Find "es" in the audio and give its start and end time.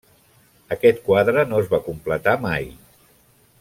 1.65-1.69